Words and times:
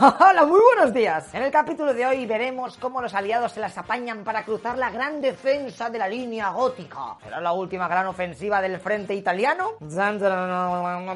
Hola, 0.20 0.46
muy 0.46 0.60
buenos 0.60 0.94
días. 0.94 1.34
En 1.34 1.42
el 1.42 1.50
capítulo 1.50 1.92
de 1.92 2.06
hoy 2.06 2.24
veremos 2.24 2.78
cómo 2.78 3.02
los 3.02 3.12
aliados 3.12 3.52
se 3.52 3.60
las 3.60 3.76
apañan 3.76 4.24
para 4.24 4.44
cruzar 4.44 4.78
la 4.78 4.90
gran 4.90 5.20
defensa 5.20 5.90
de 5.90 5.98
la 5.98 6.08
línea 6.08 6.48
gótica. 6.50 7.16
¿Será 7.22 7.38
la 7.40 7.52
última 7.52 7.86
gran 7.86 8.06
ofensiva 8.06 8.62
del 8.62 8.80
frente 8.80 9.14
italiano? 9.14 9.72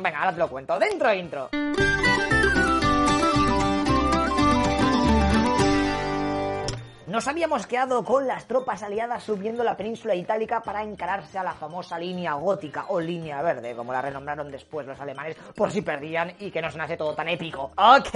Venga, 0.02 0.18
ahora 0.18 0.32
te 0.32 0.38
lo 0.38 0.48
cuento. 0.48 0.78
Dentro 0.78 1.14
intro. 1.14 1.48
Nos 7.14 7.28
habíamos 7.28 7.68
quedado 7.68 8.02
con 8.02 8.26
las 8.26 8.46
tropas 8.46 8.82
aliadas 8.82 9.22
subiendo 9.22 9.62
la 9.62 9.76
península 9.76 10.16
itálica 10.16 10.60
para 10.64 10.82
encararse 10.82 11.38
a 11.38 11.44
la 11.44 11.52
famosa 11.52 11.96
línea 11.96 12.32
gótica 12.32 12.86
o 12.88 12.98
línea 12.98 13.40
verde, 13.40 13.76
como 13.76 13.92
la 13.92 14.02
renombraron 14.02 14.50
después 14.50 14.84
los 14.84 14.98
alemanes, 14.98 15.36
por 15.54 15.70
si 15.70 15.80
perdían 15.82 16.32
y 16.40 16.50
que 16.50 16.60
no 16.60 16.72
sonase 16.72 16.96
todo 16.96 17.14
tan 17.14 17.28
épico. 17.28 17.70
Ok, 17.76 18.12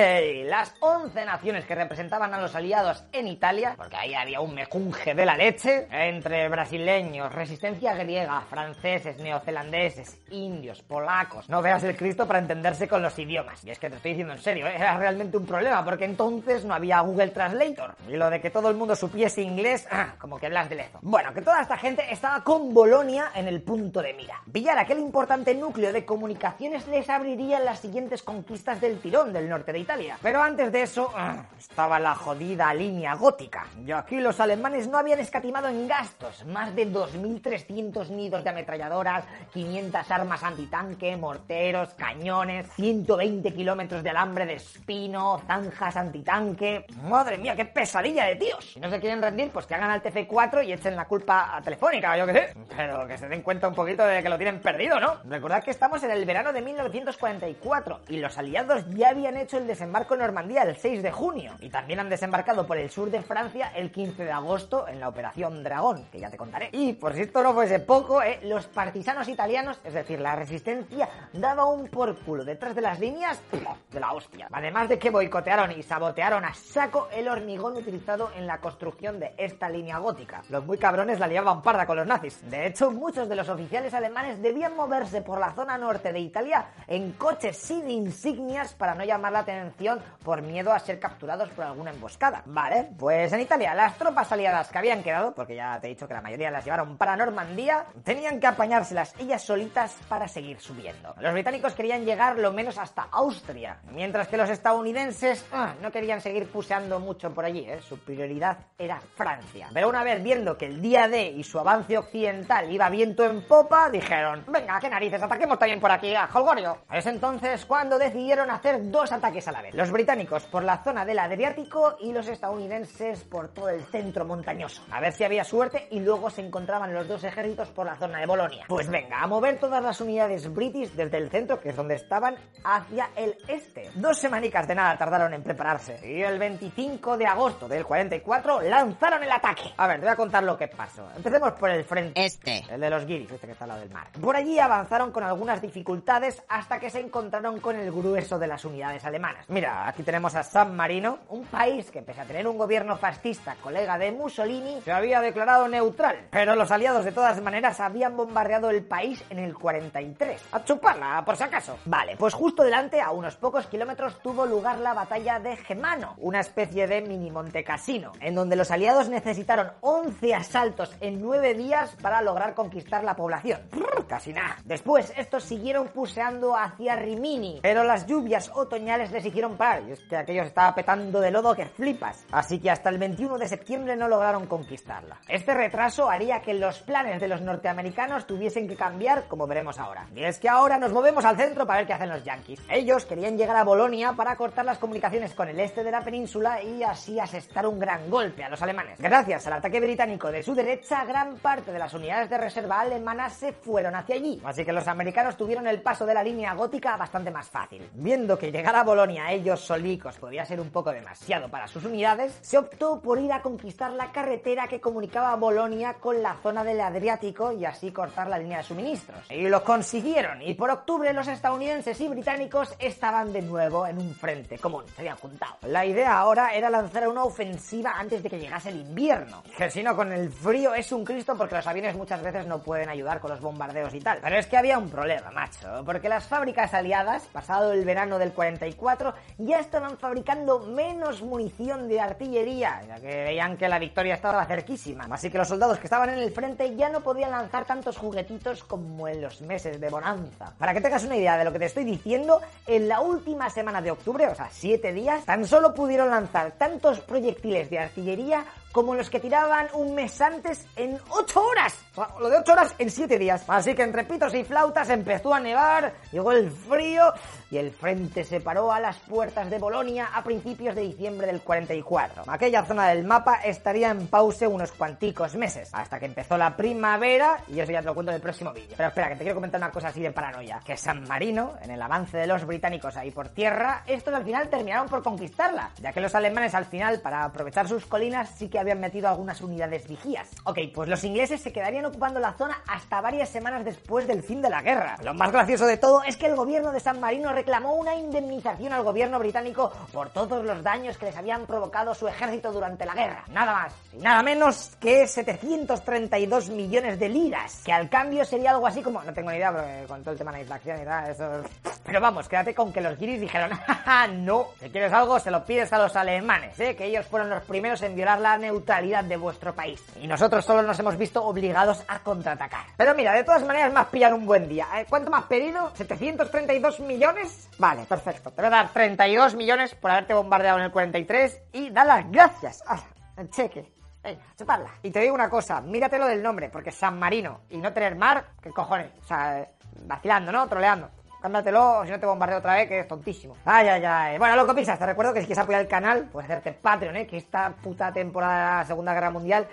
las 0.47 0.75
11 0.81 1.25
naciones 1.25 1.65
que 1.65 1.77
representaban 1.77 2.35
a 2.35 2.41
los 2.41 2.57
aliados 2.57 3.05
en 3.13 3.29
Italia, 3.29 3.75
porque 3.77 3.95
ahí 3.95 4.15
había 4.15 4.41
un 4.41 4.53
mejunje 4.53 5.15
de 5.15 5.25
la 5.25 5.37
leche, 5.37 5.87
entre 5.93 6.49
brasileños, 6.49 7.33
resistencia 7.33 7.95
griega, 7.95 8.41
franceses, 8.51 9.21
neozelandeses, 9.21 10.19
indios, 10.33 10.83
polacos. 10.83 11.49
No 11.49 11.63
veas 11.63 11.85
el 11.85 11.97
Cristo 11.97 12.27
para 12.27 12.41
entenderse 12.41 12.89
con 12.89 13.01
los 13.01 13.17
idiomas. 13.17 13.63
Y 13.65 13.71
es 13.71 13.79
que 13.79 13.91
te 13.91 13.95
estoy 13.95 14.11
diciendo 14.11 14.33
en 14.33 14.41
serio, 14.41 14.67
¿eh? 14.67 14.75
era 14.75 14.99
realmente 14.99 15.37
un 15.37 15.47
problema, 15.47 15.85
porque 15.85 16.05
entonces 16.05 16.65
no 16.65 16.75
había 16.75 16.99
Google 16.99 17.29
Translator. 17.29 17.95
Y 18.09 18.17
lo 18.17 18.29
de 18.29 18.41
que 18.41 18.51
todo 18.51 18.69
el 18.69 18.75
mundo 18.75 18.88
supiese 18.97 19.43
inglés, 19.43 19.87
ah, 19.91 20.15
como 20.19 20.39
que 20.39 20.47
hablas 20.47 20.69
de 20.69 20.77
lezo. 20.77 20.99
Bueno, 21.03 21.33
que 21.33 21.43
toda 21.43 21.61
esta 21.61 21.77
gente 21.77 22.05
estaba 22.11 22.43
con 22.45 22.73
Bolonia 22.75 23.31
en 23.35 23.49
el 23.49 23.63
punto 23.63 24.03
de 24.03 24.15
mira. 24.15 24.43
Pillar 24.51 24.79
aquel 24.79 24.99
importante 24.99 25.55
núcleo 25.55 25.93
de 25.93 26.05
comunicaciones 26.05 26.87
les 26.89 27.09
abriría 27.09 27.61
las 27.61 27.81
siguientes 27.81 28.23
conquistas 28.23 28.81
del 28.81 28.99
tirón 29.01 29.33
del 29.33 29.49
norte 29.49 29.73
de 29.73 29.79
Italia. 29.79 30.19
Pero 30.23 30.43
antes 30.43 30.73
de 30.73 30.83
eso, 30.83 31.11
ah, 31.15 31.45
estaba 31.59 31.99
la 31.99 32.15
jodida 32.15 32.73
línea 32.75 33.15
gótica. 33.15 33.67
Y 33.85 33.93
aquí 33.93 34.17
los 34.21 34.41
alemanes 34.41 34.89
no 34.89 34.99
habían 34.99 35.21
escatimado 35.21 35.69
en 35.69 35.89
gastos. 35.89 36.45
Más 36.47 36.75
de 36.75 36.91
2.300 36.91 38.09
nidos 38.11 38.45
de 38.45 38.51
ametralladoras, 38.51 39.25
500 39.53 40.11
armas 40.11 40.43
antitanque, 40.43 41.17
morteros, 41.17 41.91
cañones, 41.95 42.67
120 42.75 43.53
kilómetros 43.53 44.03
de 44.03 44.11
alambre 44.11 44.47
de 44.47 44.55
espino, 44.55 45.41
zanjas 45.47 45.97
antitanque. 45.97 46.87
Madre 47.03 47.39
mía, 47.39 47.57
qué 47.57 47.65
pesadilla 47.65 48.25
de 48.25 48.37
tíos. 48.37 48.77
Si 48.79 48.83
no 48.83 48.91
se 48.91 49.01
quieren 49.01 49.21
rendir, 49.21 49.51
pues 49.51 49.67
que 49.67 49.75
hagan 49.75 49.91
al 49.91 50.05
TF4 50.05 50.65
y 50.65 50.73
echen 50.73 50.95
la 50.95 51.07
culpa 51.07 51.57
a 51.57 51.61
Telefónica, 51.61 52.17
yo 52.17 52.27
qué 52.27 52.33
sé. 52.33 52.55
Pero 52.77 53.09
que 53.09 53.19
se 53.19 53.29
den 53.29 53.43
cuenta 53.43 53.67
un 53.67 53.75
poquito 53.75 54.07
de 54.07 54.23
que 54.23 54.29
lo 54.29 54.37
tienen 54.39 54.61
perdido, 54.61 55.01
¿no? 55.01 55.17
Recordad 55.25 55.65
que 55.65 55.73
estamos 55.73 56.01
en 56.05 56.13
el 56.13 56.25
verano 56.25 56.53
de 56.53 56.63
1944 56.63 58.03
y 58.07 58.19
los 58.19 58.39
aliados 58.39 58.89
ya 58.91 59.09
habían 59.09 59.37
hecho 59.37 59.59
el 59.59 59.67
desembarco 59.67 60.15
en 60.15 60.21
Normandía 60.21 60.63
el 60.63 60.77
6 60.77 61.03
de 61.03 61.11
junio. 61.11 61.57
Y 61.59 61.71
también 61.71 61.99
han 61.99 62.09
desembarcado 62.09 62.69
por 62.69 62.77
el 62.77 62.89
sur 62.89 63.11
de 63.11 63.21
Francia 63.21 63.73
el 63.75 63.91
15 63.91 64.25
de 64.25 64.31
agosto 64.31 64.87
en 64.87 65.01
la 65.01 65.09
Operación 65.09 65.65
Dragón, 65.65 66.05
que 66.13 66.21
ya 66.21 66.31
te 66.31 66.37
contaré. 66.37 66.69
Y 66.71 66.93
por 66.93 67.15
si 67.15 67.23
esto 67.23 67.43
no 67.43 67.55
fuese 67.55 67.81
poco, 67.81 68.23
¿eh? 68.23 68.39
los 68.45 68.69
partisanos 68.69 69.27
italianos, 69.27 69.81
es 69.83 69.95
decir, 69.95 70.21
la 70.21 70.37
resistencia, 70.37 71.09
daba 71.33 71.65
un 71.65 71.89
por 71.89 72.17
culo 72.21 72.45
detrás 72.45 72.77
de 72.77 72.83
las 72.83 73.01
líneas 73.01 73.43
de 73.91 73.99
la 73.99 74.13
hostia. 74.13 74.47
Además 74.53 74.89
de 74.89 75.01
que 75.01 75.11
boicotearon 75.11 75.73
y 75.73 75.83
sabotearon 75.83 76.45
a 76.45 76.55
saco 76.55 77.09
el 77.13 77.27
hormigón 77.27 77.77
utilizado 77.77 78.31
en 78.37 78.47
la 78.47 78.58
construcción 78.61 79.19
de 79.21 79.35
esta 79.37 79.69
línea 79.69 79.99
gótica. 79.99 80.43
Los 80.49 80.65
muy 80.65 80.79
cabrones 80.79 81.19
la 81.19 81.27
liaban 81.27 81.63
parda 81.63 81.87
con 81.87 81.97
los 81.97 82.07
nazis. 82.07 82.39
De 82.51 82.67
hecho, 82.67 82.91
muchos 82.91 83.29
de 83.29 83.37
los 83.37 83.49
oficiales 83.49 83.95
alemanes 83.95 84.41
debían 84.43 84.77
moverse 84.77 85.23
por 85.23 85.39
la 85.39 85.53
zona 85.53 85.79
norte 85.79 86.13
de 86.13 86.21
Italia 86.21 86.67
en 86.87 87.13
coches 87.13 87.57
sin 87.57 87.91
insignias 87.91 88.75
para 88.75 88.95
no 88.95 89.05
llamar 89.05 89.33
la 89.33 89.41
atención 89.41 90.01
por 90.23 90.43
miedo 90.43 90.73
a 90.73 90.79
ser 90.79 90.99
capturados 90.99 91.49
por 91.51 91.65
alguna 91.65 91.91
emboscada. 91.91 92.43
Vale, 92.47 92.91
pues 92.99 93.33
en 93.33 93.41
Italia 93.41 93.75
las 93.75 93.97
tropas 93.97 94.31
aliadas 94.33 94.69
que 94.69 94.79
habían 94.79 95.03
quedado, 95.03 95.35
porque 95.35 95.57
ya 95.57 95.79
te 95.81 95.87
he 95.87 95.91
dicho 95.91 96.09
que 96.09 96.15
la 96.15 96.23
mayoría 96.23 96.51
las 96.51 96.65
llevaron 96.65 96.97
para 96.97 97.17
Normandía, 97.17 97.85
tenían 98.05 98.41
que 98.41 98.47
apañárselas 98.47 99.15
ellas 99.19 99.43
solitas 99.43 99.97
para 100.09 100.29
seguir 100.29 100.61
subiendo. 100.61 101.15
Los 101.21 101.33
británicos 101.33 101.75
querían 101.75 102.05
llegar 102.05 102.39
lo 102.39 102.53
menos 102.53 102.79
hasta 102.79 103.09
Austria, 103.11 103.79
mientras 103.93 104.29
que 104.29 104.37
los 104.37 104.51
estadounidenses 104.51 105.45
ah, 105.53 105.75
no 105.83 105.91
querían 105.91 106.21
seguir 106.21 106.49
puseando 106.49 107.01
mucho 107.01 107.33
por 107.33 107.45
allí, 107.45 107.61
¿eh? 107.69 107.81
su 107.81 107.99
prioridad 107.99 108.48
era 108.79 109.01
Francia. 109.01 109.69
Pero 109.75 109.89
una 109.89 110.05
vez 110.05 110.23
viendo 110.23 110.57
que 110.57 110.67
el 110.67 110.81
día 110.81 111.09
D 111.09 111.31
y 111.31 111.43
su 111.43 111.59
avance 111.59 111.99
occidental 111.99 112.71
iba 112.71 112.89
viento 112.89 113.25
en 113.25 113.43
popa, 113.43 113.91
dijeron, 113.91 114.45
venga, 114.47 114.79
qué 114.79 114.89
narices, 114.89 115.21
ataquemos 115.21 115.59
también 115.59 115.81
por 115.81 115.91
aquí 115.91 116.15
a 116.15 116.29
Holgorio. 116.33 116.79
Es 116.93 117.07
entonces 117.07 117.67
cuando 117.67 117.99
decidieron 117.99 118.51
hacer 118.51 118.91
dos 118.91 119.11
ataques 119.11 119.49
a 119.49 119.53
la 119.53 119.63
vez. 119.63 119.75
Los 119.75 119.91
británicos 119.91 120.45
por 120.45 120.63
la 120.63 120.79
zona 120.85 121.05
del 121.05 121.19
Adriático 121.19 121.97
y 122.01 122.13
los 122.13 122.29
estadounidenses 122.29 123.25
por 123.25 123.49
todo 123.49 123.69
el 123.69 123.83
centro 123.87 124.25
montañoso. 124.25 124.83
A 124.91 125.01
ver 125.01 125.13
si 125.13 125.25
había 125.25 125.43
suerte 125.43 125.89
y 125.91 126.01
luego 126.01 126.31
se 126.31 126.47
encontraban 126.47 126.95
los 126.95 127.09
dos 127.09 127.25
ejércitos 127.25 127.69
por 127.71 127.87
la 127.87 127.97
zona 127.97 128.21
de 128.21 128.27
Bolonia. 128.27 128.65
Pues 128.69 128.89
venga, 128.89 129.21
a 129.21 129.27
mover 129.27 129.59
todas 129.59 129.83
las 129.83 130.01
unidades 130.01 130.53
british 130.55 130.93
desde 130.93 131.17
el 131.17 131.31
centro, 131.31 131.61
que 131.61 131.71
es 131.71 131.77
donde 131.77 131.97
estaban, 131.97 132.37
hacia 132.65 133.11
el 133.17 133.37
este. 133.49 133.91
Dos 133.95 134.19
semanicas 134.19 134.69
de 134.69 134.75
nada 134.77 134.97
tardaron 134.97 135.35
en 135.35 135.43
prepararse. 135.43 135.99
Y 136.05 136.23
el 136.23 136.39
25 136.39 137.17
de 137.17 137.27
agosto 137.27 137.69
del 137.69 137.85
44 137.85 138.38
lanzaron 138.63 139.23
el 139.23 139.31
ataque. 139.31 139.73
A 139.77 139.87
ver, 139.87 139.97
te 139.97 140.07
voy 140.07 140.13
a 140.13 140.17
contar 140.17 140.43
lo 140.43 140.57
que 140.57 140.69
pasó. 140.69 141.09
Empecemos 141.17 141.53
por 141.53 141.71
el 141.71 141.85
frente. 141.85 142.25
Este. 142.25 142.65
El 142.69 142.81
de 142.81 142.91
los 142.91 143.07
guiris, 143.07 143.31
este 143.31 143.47
que 143.47 143.53
está 143.53 143.65
al 143.65 143.69
lado 143.69 143.81
del 143.81 143.91
mar. 143.91 144.09
Por 144.21 144.37
allí 144.37 144.59
avanzaron 144.59 145.13
con 145.13 145.25
algunas 145.25 145.61
dificultades 145.61 146.43
hasta 146.49 146.79
que 146.79 146.91
se 146.91 147.01
encontraron 147.01 147.61
con 147.61 147.77
el 147.77 147.91
grueso 147.91 148.39
de 148.39 148.47
las 148.47 148.65
unidades 148.65 149.05
alemanas. 149.05 149.45
Mira, 149.49 149.89
aquí 149.89 150.03
tenemos 150.03 150.35
a 150.35 150.43
San 150.43 150.77
Marino, 150.77 151.19
un 151.29 151.45
país 151.47 151.91
que 151.91 152.03
pese 152.03 152.21
a 152.21 152.25
tener 152.25 152.47
un 152.47 152.59
gobierno 152.59 152.97
fascista, 152.97 153.57
colega 153.63 153.99
de 153.99 154.13
Mussolini, 154.13 154.81
se 154.83 154.93
había 154.93 155.21
declarado 155.21 155.69
neutral. 155.69 156.29
Pero 156.31 156.55
los 156.55 156.71
aliados 156.71 157.05
de 157.05 157.13
todas 157.13 157.41
maneras 157.43 157.81
habían 157.81 158.17
bombardeado 158.17 158.71
el 158.71 158.85
país 158.85 159.23
en 159.31 159.39
el 159.39 159.55
43. 159.55 160.43
A 160.53 160.65
chuparla, 160.65 161.25
por 161.25 161.37
si 161.37 161.45
acaso. 161.45 161.79
Vale, 161.85 162.17
pues 162.17 162.35
justo 162.35 162.63
delante, 162.63 163.01
a 163.01 163.11
unos 163.11 163.37
pocos 163.37 163.67
kilómetros, 163.67 164.21
tuvo 164.23 164.47
lugar 164.47 164.79
la 164.79 164.95
batalla 164.95 165.39
de 165.39 165.57
Gemano, 165.57 166.15
una 166.19 166.41
especie 166.41 166.87
de 166.87 167.01
mini 167.03 167.31
Monte 167.31 167.65
Cassino 167.65 168.13
en 168.29 168.35
donde 168.35 168.57
los 168.57 168.71
aliados 168.71 169.09
necesitaron 169.09 169.73
11 169.81 170.35
asaltos 170.35 170.95
en 171.01 171.23
9 171.23 171.55
días 171.55 171.97
para 172.03 172.21
lograr 172.21 172.55
conquistar 172.55 173.03
la 173.03 173.17
población. 173.17 173.61
casi 174.07 174.35
nada. 174.35 174.57
Después, 174.65 175.13
estos 175.17 175.45
siguieron 175.45 175.89
puseando 175.89 176.55
hacia 176.55 176.95
Rimini, 176.95 177.61
pero 177.63 177.85
las 177.85 178.07
lluvias 178.07 178.51
otoñales 178.55 179.11
les 179.13 179.25
hicieron 179.25 179.57
parar, 179.57 179.83
y 179.89 179.93
es 179.93 180.01
que 180.01 180.17
aquello 180.17 180.43
estaba 180.43 180.75
petando 180.75 181.21
de 181.21 181.31
lodo 181.31 181.55
que 181.55 181.67
flipas. 181.67 182.25
Así 182.31 182.59
que 182.59 182.71
hasta 182.71 182.91
el 182.91 182.99
21 182.99 183.39
de 183.39 183.49
septiembre 183.49 183.97
no 183.97 184.09
lograron 184.09 184.47
conquistarla. 184.47 185.19
Este 185.27 185.55
retraso 185.55 186.11
haría 186.11 186.43
que 186.43 186.53
los 186.53 186.81
planes 186.81 187.21
de 187.21 187.29
los 187.29 187.41
norteamericanos 187.41 188.27
tuviesen 188.27 188.69
que 188.69 188.77
cambiar, 188.77 189.25
como 189.27 189.47
veremos 189.47 189.79
ahora. 189.79 190.07
Y 190.15 190.23
es 190.23 190.39
que 190.39 190.51
ahora 190.51 190.79
nos 190.79 190.93
movemos 190.93 191.25
al 191.25 191.37
centro 191.37 191.67
para 191.67 191.79
ver 191.79 191.87
qué 191.87 191.95
hacen 191.95 192.11
los 192.11 192.25
yankees. 192.25 192.61
Ellos 192.69 193.07
querían 193.07 193.39
llegar 193.39 193.57
a 193.57 193.65
Bolonia 193.65 194.13
para 194.13 194.37
cortar 194.37 194.67
las 194.67 194.79
comunicaciones 194.79 195.33
con 195.33 195.49
el 195.49 195.59
este 195.61 195.83
de 195.83 195.91
la 195.91 196.03
península 196.03 196.63
y 196.63 196.83
así 196.83 197.19
asestar 197.19 197.67
un 197.67 197.79
gran 197.79 198.11
golpe 198.11 198.18
a 198.19 198.49
los 198.49 198.61
alemanes. 198.63 198.99
Gracias 198.99 199.47
al 199.47 199.53
ataque 199.53 199.79
británico 199.79 200.33
de 200.33 200.43
su 200.43 200.53
derecha, 200.53 201.05
gran 201.05 201.37
parte 201.37 201.71
de 201.71 201.79
las 201.79 201.95
unidades 201.95 202.29
de 202.29 202.37
reserva 202.37 202.81
alemanas 202.81 203.33
se 203.35 203.53
fueron 203.53 203.95
hacia 203.95 204.17
allí. 204.17 204.43
Así 204.45 204.65
que 204.65 204.73
los 204.73 204.89
americanos 204.89 205.37
tuvieron 205.37 205.69
el 205.69 205.81
paso 205.81 206.05
de 206.05 206.15
la 206.15 206.25
línea 206.25 206.53
gótica 206.55 206.97
bastante 206.97 207.31
más 207.31 207.49
fácil. 207.49 207.89
Viendo 207.95 208.37
que 208.37 208.51
llegar 208.51 208.75
a 208.75 208.83
Bolonia 208.83 209.31
ellos 209.31 209.61
solicos 209.61 210.17
podía 210.17 210.45
ser 210.45 210.59
un 210.61 210.71
poco 210.71 210.91
demasiado 210.91 211.49
para 211.49 211.69
sus 211.69 211.85
unidades, 211.85 212.37
se 212.41 212.59
optó 212.59 213.01
por 213.01 213.21
ir 213.21 213.33
a 213.33 213.41
conquistar 213.41 213.93
la 213.93 214.11
carretera 214.11 214.67
que 214.67 214.81
comunicaba 214.81 215.37
Bolonia 215.37 215.95
con 215.95 216.21
la 216.21 216.35
zona 216.43 216.65
del 216.65 216.81
Adriático 216.81 217.53
y 217.53 217.65
así 217.67 217.93
cortar 217.93 218.27
la 218.27 218.39
línea 218.39 218.59
de 218.59 218.65
suministros. 218.65 219.31
Y 219.31 219.49
lo 219.49 219.63
consiguieron, 219.63 220.43
y 220.43 220.55
por 220.55 220.71
octubre 220.71 221.13
los 221.13 221.29
estadounidenses 221.29 222.01
y 222.01 222.09
británicos 222.09 222.75
estaban 222.81 223.33
de 223.33 223.43
nuevo 223.43 223.87
en 223.87 223.99
un 223.99 224.13
frente 224.13 224.59
común, 224.59 224.83
se 224.97 225.03
habían 225.03 225.19
juntado. 225.19 225.55
La 225.63 225.87
idea 225.87 226.19
ahora 226.19 226.49
era 226.55 226.69
lanzar 226.69 227.07
una 227.07 227.23
ofensiva 227.23 227.93
antes 228.09 228.23
de 228.23 228.31
que 228.31 228.39
llegase 228.39 228.71
el 228.71 228.77
invierno. 228.77 229.43
Que 229.55 229.71
si 229.71 229.83
no, 229.83 229.95
con 229.95 230.11
el 230.11 230.31
frío 230.31 230.73
es 230.73 230.91
un 230.93 231.05
Cristo 231.05 231.35
porque 231.37 231.57
los 231.57 231.67
aviones 231.67 231.95
muchas 231.95 232.23
veces 232.23 232.47
no 232.47 232.63
pueden 232.63 232.89
ayudar 232.89 233.21
con 233.21 233.31
los 233.31 233.39
bombardeos 233.39 233.93
y 233.93 234.01
tal. 234.01 234.19
Pero 234.23 234.39
es 234.39 234.47
que 234.47 234.57
había 234.57 234.79
un 234.79 234.89
problema, 234.89 235.31
macho, 235.31 235.83
porque 235.85 236.09
las 236.09 236.25
fábricas 236.25 236.73
aliadas, 236.73 237.25
pasado 237.25 237.75
el 237.75 237.85
verano 237.85 238.19
del 238.19 238.33
44, 238.33 239.13
ya 239.37 239.59
estaban 239.59 239.99
fabricando 239.99 240.61
menos 240.61 241.21
munición 241.21 241.87
de 241.87 242.01
artillería, 242.01 242.81
ya 242.89 242.95
que 242.95 243.25
veían 243.25 243.59
que 243.59 243.69
la 243.69 243.79
victoria 243.79 244.15
estaba 244.15 244.43
cerquísima. 244.47 245.07
Así 245.11 245.29
que 245.29 245.37
los 245.37 245.49
soldados 245.49 245.79
que 245.79 245.87
estaban 245.87 246.09
en 246.09 246.21
el 246.21 246.33
frente 246.33 246.75
ya 246.77 246.89
no 246.89 247.03
podían 247.03 247.33
lanzar 247.33 247.67
tantos 247.67 247.99
juguetitos 247.99 248.65
como 248.65 249.07
en 249.07 249.21
los 249.21 249.43
meses 249.43 249.79
de 249.79 249.91
bonanza. 249.91 250.55
Para 250.57 250.73
que 250.73 250.81
tengas 250.81 251.05
una 251.05 251.17
idea 251.17 251.37
de 251.37 251.45
lo 251.45 251.53
que 251.53 251.59
te 251.59 251.67
estoy 251.67 251.85
diciendo, 251.85 252.41
en 252.67 252.89
la 252.89 253.03
última 253.03 253.51
semana 253.51 253.83
de 253.83 253.91
octubre, 253.91 254.27
o 254.29 254.35
sea, 254.35 254.49
siete 254.51 254.95
días, 254.95 255.27
tan 255.27 255.47
solo 255.47 255.75
pudieron 255.75 256.09
lanzar 256.09 256.53
tantos 256.53 257.01
proyectiles 257.01 257.69
de 257.69 257.79
artillería 257.79 257.98
Cancillería 257.99 258.47
como 258.79 258.95
los 258.95 259.11
que 259.11 259.19
tiraban 259.19 259.67
un 259.73 259.93
mes 259.93 260.21
antes 260.21 260.65
en 260.77 261.01
8 261.09 261.43
horas. 261.43 261.75
Lo 262.21 262.31
de 262.31 262.37
8 262.37 262.53
horas 262.53 262.75
en 262.79 262.89
7 262.89 263.19
días. 263.19 263.43
Así 263.49 263.75
que 263.75 263.83
entre 263.83 264.05
pitos 264.05 264.33
y 264.35 264.45
flautas 264.45 264.89
empezó 264.91 265.35
a 265.35 265.41
nevar, 265.41 265.95
llegó 266.13 266.31
el 266.31 266.49
frío 266.53 267.13
y 267.51 267.57
el 267.57 267.73
frente 267.73 268.23
se 268.23 268.41
paró 268.41 268.71
a 268.71 268.79
las 268.79 268.97
puertas 268.99 269.51
de 269.51 269.59
Bolonia 269.59 270.11
a 270.15 270.23
principios 270.23 270.77
de 270.77 270.83
diciembre 270.83 271.27
del 271.27 271.41
44. 271.41 272.23
Aquella 272.29 272.65
zona 272.65 272.89
del 272.91 273.03
mapa 273.03 273.41
estaría 273.43 273.91
en 273.91 274.07
pause 274.07 274.47
unos 274.47 274.71
cuanticos 274.71 275.35
meses, 275.35 275.71
hasta 275.73 275.99
que 275.99 276.07
empezó 276.07 276.37
la 276.37 276.57
primavera 276.57 277.39
y 277.49 277.59
eso 277.59 277.73
ya 277.73 277.81
te 277.81 277.87
lo 277.87 277.95
cuento 277.95 278.13
en 278.13 278.17
el 278.17 278.23
próximo 278.23 278.53
vídeo. 278.53 278.75
Pero 278.77 278.91
espera, 278.91 279.09
que 279.09 279.17
te 279.17 279.25
quiero 279.25 279.35
comentar 279.35 279.61
una 279.61 279.73
cosa 279.73 279.89
así 279.89 280.01
de 280.01 280.13
paranoia. 280.13 280.61
Que 280.65 280.77
San 280.77 281.03
Marino, 281.09 281.55
en 281.63 281.73
el 281.73 281.83
avance 281.83 282.17
de 282.17 282.29
los 282.29 282.47
británicos 282.47 282.97
ahí 282.97 283.11
por 283.11 283.31
tierra, 283.31 283.83
estos 283.89 284.15
al 284.15 284.23
final 284.23 284.49
terminaron 284.49 284.89
por 284.89 285.03
conquistarla, 285.03 285.71
ya 285.81 285.93
que 285.93 286.01
los 286.01 286.15
alemanes 286.15 286.55
al 286.55 286.67
final, 286.67 287.01
para 287.01 287.25
aprovechar 287.25 287.67
sus 287.67 287.87
colinas, 287.87 288.31
sí 288.37 288.49
que 288.49 288.61
habían 288.61 288.68
metido 288.75 289.09
algunas 289.09 289.41
unidades 289.41 289.87
vigías. 289.89 290.29
Ok, 290.45 290.59
pues 290.75 290.89
los 290.89 291.03
ingleses 291.05 291.41
se 291.41 291.53
quedarían 291.53 291.85
ocupando 291.85 292.21
la 292.21 292.33
zona 292.35 292.63
hasta 292.67 293.01
varias 293.01 293.29
semanas 293.29 293.65
después 293.65 294.07
del 294.07 294.23
fin 294.23 294.43
de 294.43 294.51
la 294.51 294.63
guerra. 294.63 294.97
Lo 295.03 295.15
más 295.15 295.33
gracioso 295.33 295.67
de 295.67 295.77
todo 295.77 296.03
es 296.05 296.17
que 296.17 296.27
el 296.27 296.37
gobierno 296.37 296.73
de 296.73 296.81
San 296.81 297.01
Marino 297.01 297.33
reclamó 297.33 297.75
una 297.75 297.95
indemnización 297.95 298.73
al 298.73 298.83
gobierno 298.83 299.19
británico 299.19 299.73
por 299.93 300.11
todos 300.11 300.45
los 300.45 300.63
daños 300.63 300.97
que 300.99 301.07
les 301.07 301.17
habían 301.17 301.47
provocado 301.47 301.95
su 301.95 302.09
ejército 302.09 302.53
durante 302.53 302.85
la 302.85 302.95
guerra. 302.95 303.25
Nada 303.29 303.53
más 303.53 303.75
y 303.93 303.99
nada 303.99 304.23
menos 304.23 304.73
que 304.81 305.07
732 305.07 306.51
millones 306.51 306.99
de 306.99 307.09
liras, 307.09 307.63
que 307.65 307.73
al 307.73 307.89
cambio 307.89 308.25
sería 308.25 308.51
algo 308.51 308.67
así 308.67 308.83
como, 308.83 309.03
no 309.03 309.13
tengo 309.13 309.31
ni 309.31 309.37
idea, 309.37 309.53
porque 309.53 309.85
con 309.89 310.03
todo 310.03 310.13
el 310.13 310.19
tema 310.19 310.33
de 310.33 310.39
la 310.39 310.43
inflación 310.43 310.83
y 310.83 310.85
tal, 310.85 311.11
eso... 311.11 311.43
Pero 311.89 312.03
vamos, 312.03 312.29
quédate 312.29 312.55
con 312.55 312.71
que 312.71 312.83
los 312.83 312.99
guiris 312.99 313.19
dijeron, 313.19 313.51
no, 314.27 314.49
si 314.61 314.69
quieres 314.69 314.93
algo 314.93 315.19
se 315.19 315.31
lo 315.31 315.43
pides 315.47 315.73
a 315.73 315.79
los 315.79 315.97
alemanes, 315.97 316.61
¿eh? 316.61 316.77
que 316.77 316.85
ellos 316.85 317.07
fueron 317.07 317.31
los 317.31 317.43
primeros 317.45 317.81
en 317.81 317.97
violar 317.97 318.21
la 318.21 318.37
neutralidad 318.37 319.05
de 319.05 319.17
vuestro 319.17 319.55
país. 319.55 319.83
Y 319.99 320.07
nosotros 320.07 320.45
solo 320.45 320.61
nos 320.61 320.79
hemos 320.79 320.99
visto 320.99 321.25
obligados 321.25 321.83
a 321.89 322.01
contraatacar. 322.01 322.67
Pero 322.77 322.95
mira, 322.95 323.15
de 323.15 323.25
todas 323.25 323.43
maneras 323.43 323.73
me 323.73 323.81
has 323.81 323.87
pillado 323.87 324.17
un 324.17 324.27
buen 324.27 324.47
día. 324.51 324.67
¿eh? 324.77 324.85
¿Cuánto 324.87 325.15
has 325.15 325.25
pedido? 325.25 325.73
¿732 325.73 326.81
millones? 326.81 327.49
Vale, 327.57 327.87
perfecto. 327.87 328.33
Te 328.33 328.43
voy 328.43 328.49
a 328.49 328.51
dar 328.51 328.69
32 328.71 329.35
millones 329.35 329.75
por 329.75 329.91
haberte 329.91 330.13
bombardeado 330.13 330.59
en 330.59 330.65
el 330.65 330.71
43 330.71 331.43
y 331.55 331.71
da 331.71 331.87
las 331.87 332.13
gracias. 332.13 332.63
Ah, 332.67 332.83
cheque. 333.31 333.73
Venga, 334.03 334.25
chuparla. 334.37 334.73
Y 334.83 334.91
te 334.91 335.01
digo 335.01 335.15
una 335.15 335.31
cosa, 335.31 335.63
míratelo 335.63 336.07
del 336.07 336.23
nombre, 336.23 336.51
porque 336.51 336.71
San 336.71 336.99
Marino 336.99 337.41
y 337.49 337.57
no 337.57 337.73
tener 337.73 337.97
mar, 337.97 338.27
¿qué 338.43 338.51
cojones? 338.51 338.93
O 339.03 339.07
sea, 339.07 339.49
vacilando, 339.87 340.33
¿no? 340.33 340.47
Troleando. 340.47 340.91
Cámbiatelo, 341.21 341.81
o 341.81 341.85
si 341.85 341.91
no 341.91 341.99
te 341.99 342.07
bombardeo 342.07 342.39
otra 342.39 342.55
vez, 342.55 342.69
que 342.69 342.81
es 342.81 342.89
tontísimo. 342.89 343.37
Ay, 343.45 343.69
ay, 343.69 343.85
ay. 343.85 344.19
Bueno, 344.19 344.37
loco 344.37 344.55
piensas, 344.55 344.79
te 344.79 344.87
recuerdo 344.87 345.13
que 345.13 345.21
si 345.21 345.27
quieres 345.27 345.43
apoyar 345.43 345.61
el 345.61 345.69
canal, 345.69 346.05
puedes 346.13 346.31
hacerte 346.31 346.53
Patreon, 346.53 346.97
¿eh? 346.97 347.07
Que 347.07 347.17
esta 347.17 347.51
puta 347.51 347.93
temporada 347.93 348.61
de 348.61 348.67
Segunda 348.67 348.95
Guerra 348.95 349.11
Mundial 349.11 349.47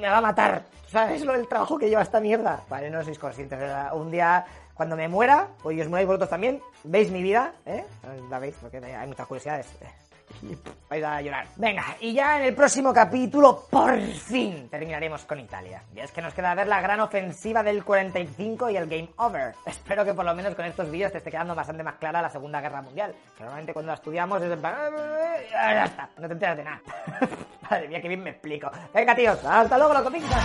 me 0.00 0.08
va 0.08 0.18
a 0.18 0.20
matar. 0.20 0.62
¿Sabes 0.86 1.24
lo 1.24 1.32
del 1.32 1.48
trabajo 1.48 1.78
que 1.78 1.88
lleva 1.88 2.02
esta 2.02 2.20
mierda? 2.20 2.60
Vale, 2.68 2.90
no 2.90 3.02
sois 3.02 3.18
conscientes, 3.18 3.58
¿verdad? 3.58 3.94
Un 3.94 4.10
día, 4.10 4.44
cuando 4.74 4.96
me 4.96 5.08
muera, 5.08 5.48
pues 5.62 5.76
y 5.76 5.80
os 5.80 5.88
muráis 5.88 6.06
vosotros 6.06 6.30
también, 6.30 6.60
veis 6.84 7.10
mi 7.10 7.22
vida, 7.22 7.52
¿eh? 7.66 7.84
La 8.28 8.38
veis, 8.38 8.56
porque 8.60 8.78
hay 8.78 9.06
muchas 9.06 9.26
curiosidades. 9.26 9.66
Vais 10.88 11.04
a 11.04 11.20
llorar. 11.20 11.46
Venga, 11.56 11.96
y 12.00 12.12
ya 12.12 12.38
en 12.38 12.46
el 12.46 12.54
próximo 12.54 12.92
capítulo, 12.92 13.66
por 13.70 14.00
fin, 14.00 14.68
terminaremos 14.68 15.24
con 15.24 15.38
Italia. 15.38 15.82
Y 15.94 16.00
es 16.00 16.10
que 16.10 16.20
nos 16.20 16.34
queda 16.34 16.54
ver 16.54 16.66
la 16.66 16.80
gran 16.80 17.00
ofensiva 17.00 17.62
del 17.62 17.84
45 17.84 18.70
y 18.70 18.76
el 18.76 18.86
Game 18.88 19.10
Over. 19.16 19.54
Espero 19.66 20.04
que 20.04 20.14
por 20.14 20.24
lo 20.24 20.34
menos 20.34 20.54
con 20.54 20.64
estos 20.64 20.90
vídeos 20.90 21.12
te 21.12 21.18
esté 21.18 21.30
quedando 21.30 21.54
bastante 21.54 21.82
más 21.82 21.94
clara 21.96 22.22
la 22.22 22.30
Segunda 22.30 22.60
Guerra 22.60 22.82
Mundial. 22.82 23.14
Normalmente 23.38 23.72
cuando 23.72 23.90
la 23.90 23.94
estudiamos 23.94 24.42
es 24.42 24.50
en 24.52 24.60
plan... 24.60 24.74
Ya 25.52 25.84
está, 25.84 26.10
no 26.18 26.26
te 26.26 26.32
enteras 26.32 26.56
de 26.56 26.64
nada. 26.64 26.82
Madre 27.70 27.88
mía, 27.88 28.00
que 28.00 28.08
bien 28.08 28.22
me 28.22 28.30
explico. 28.30 28.70
Venga, 28.92 29.14
tíos, 29.14 29.44
hasta 29.44 29.78
luego, 29.78 29.94
loco, 29.94 30.10
pizza. 30.10 30.36